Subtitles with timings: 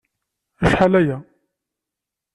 [0.65, 1.17] Acḥal-aya.